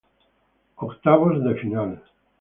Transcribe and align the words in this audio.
Octavos 0.77 1.43
de 1.43 1.53
Final 1.61 2.01